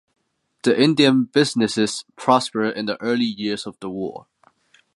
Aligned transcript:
The 0.63 0.75
Indian 0.81 1.25
businesses 1.25 2.05
prospered 2.15 2.75
in 2.75 2.87
the 2.87 2.99
early 3.03 3.23
years 3.23 3.67
of 3.67 3.79
the 3.81 3.89
War. 3.91 4.25